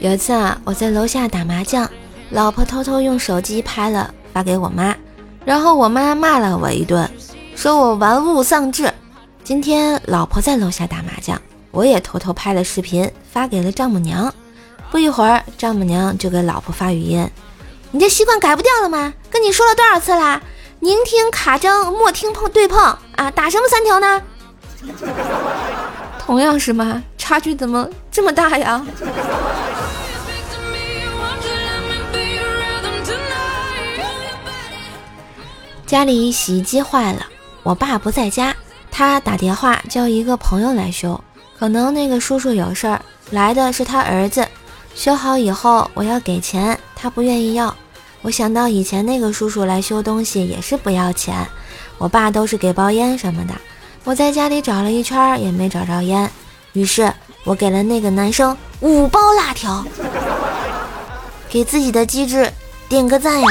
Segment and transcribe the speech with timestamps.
[0.00, 1.88] 有一次啊，我在楼下打麻将，
[2.30, 4.94] 老婆偷偷用手机拍了发给我妈，
[5.44, 7.10] 然后我妈骂了我一顿，
[7.56, 8.92] 说我玩物丧志。
[9.42, 11.40] 今天老婆在楼下打麻将，
[11.72, 14.32] 我也偷偷拍了视频发给了丈母娘。
[14.90, 17.28] 不一会儿，丈母娘就给老婆发语音
[17.90, 19.12] ：“你这习惯改不掉了吗？
[19.28, 20.40] 跟你说了多少次啦？
[20.78, 22.78] 宁听卡张，莫听碰对碰
[23.16, 23.28] 啊！
[23.32, 24.22] 打什么三条呢？”
[26.24, 28.86] 同样是妈，差距怎么这么大呀？
[35.88, 37.24] 家里洗衣机坏了，
[37.62, 38.54] 我爸不在家，
[38.90, 41.18] 他打电话叫一个朋友来修。
[41.58, 44.46] 可能那个叔叔有事儿，来的是他儿子。
[44.94, 47.74] 修好以后我要给钱，他不愿意要。
[48.20, 51.48] 我想到以前那个叔叔来修东西也是不要钱，
[51.96, 53.54] 我爸都是给包烟什么的。
[54.04, 56.30] 我在家里找了一圈也没找着烟，
[56.74, 57.10] 于是
[57.44, 59.82] 我给了那个男生五包辣条，
[61.48, 62.52] 给自己的机智
[62.90, 63.48] 点个赞呀！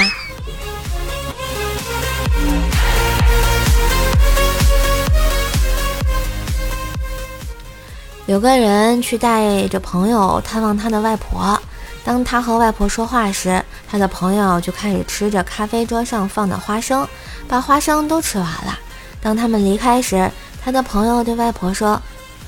[8.27, 11.57] 有个人去带着朋友探望他的外婆，
[12.03, 17.07] 当他和外婆说话时，他的朋友就开始吃着咖啡桌上放的花生，
[17.47, 18.77] 把花生都吃完了。
[19.21, 20.29] 当他们离开时，
[20.61, 22.01] 他的朋友对外婆说：“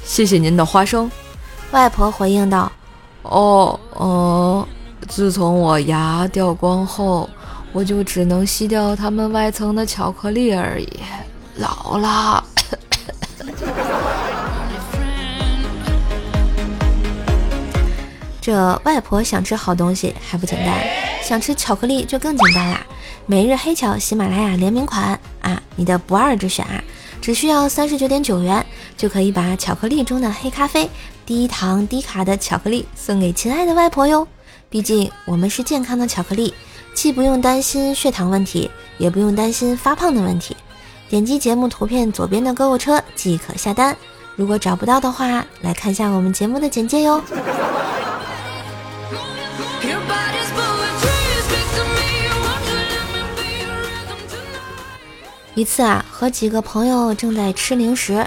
[0.04, 1.10] 谢谢您的花生。”
[1.72, 2.70] 外婆回应道
[3.24, 4.68] ：“哦，哦，
[5.08, 7.30] 自从我牙掉光后，
[7.72, 11.00] 我就只能吸掉它们外层的巧克力而已，
[11.56, 12.44] 老了。”
[18.50, 20.76] 这外婆想吃好东西还不简单，
[21.22, 22.84] 想吃巧克力就更简单啦！
[23.28, 26.84] 每日黑巧喜马拉雅联名款啊，你的不二之选啊！
[27.22, 28.66] 只需要三十九点九元，
[28.98, 30.90] 就可以把巧克力中的黑咖啡、
[31.28, 34.28] 低糖低卡的巧克力送给亲爱的外婆哟。
[34.68, 36.52] 毕竟我们是健康的巧克力，
[36.96, 40.58] 既不用担心血糖问题，也不用担心发胖的问题。
[41.08, 43.96] 点击节目图片左边的购物车即可下单。
[44.36, 47.22] 如果找不到的话，来看一下我们节目的简介哟。
[55.56, 58.26] 一次啊，和几个朋友正在吃零食，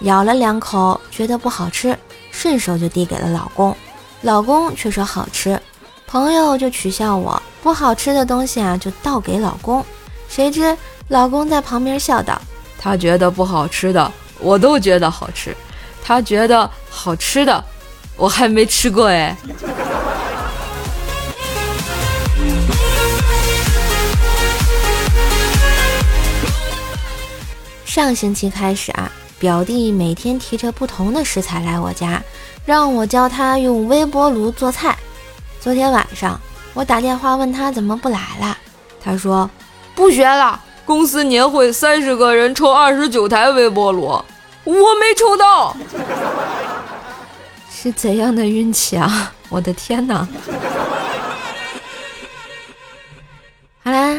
[0.00, 1.96] 咬了两口，觉得不好吃，
[2.32, 3.76] 顺手就递给了老公，
[4.22, 5.60] 老公却说好吃，
[6.08, 9.84] 朋友就取笑我不好吃的东西啊就倒给老公，
[10.28, 10.76] 谁知
[11.06, 12.40] 老公在旁边笑道
[12.76, 14.10] ：“他觉得不好吃的，
[14.40, 15.52] 我都觉得好吃；
[16.02, 17.64] 他觉得好吃的，
[18.16, 19.36] 我还没吃过哎。”
[27.94, 32.22] 上星期开始啊，表弟每天提着不同的食材来我家，
[32.64, 34.96] 让我教他用微波炉做菜。
[35.60, 36.40] 昨天晚上
[36.72, 38.56] 我打电话问他怎么不来了，
[39.04, 39.50] 他说
[39.94, 40.58] 不学了。
[40.86, 44.04] 公司年会三十个人抽二十九台微波炉，
[44.64, 45.76] 我没抽到，
[47.70, 49.30] 是怎样的运气啊！
[49.50, 50.26] 我的天哪！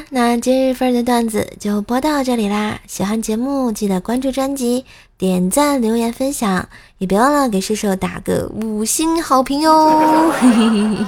[0.09, 2.79] 那今日份的段子就播到这里啦！
[2.87, 4.85] 喜欢节目记得关注专辑、
[5.17, 10.31] 点赞、留言、分享，也别忘了给射手打个五星好评哟！
[10.31, 11.05] 嘿嘿嘿嘿。